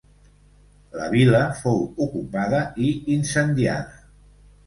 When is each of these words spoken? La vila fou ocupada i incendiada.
La 0.99 1.09
vila 1.15 1.41
fou 1.59 1.83
ocupada 2.05 2.63
i 2.87 2.89
incendiada. 3.17 4.01